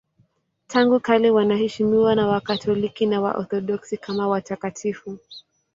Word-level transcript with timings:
Tangu 0.67 0.99
kale 0.99 1.29
wanaheshimiwa 1.31 2.15
na 2.15 2.27
Wakatoliki 2.27 3.05
na 3.05 3.21
Waorthodoksi 3.21 3.97
kama 3.97 4.27
watakatifu. 4.27 5.17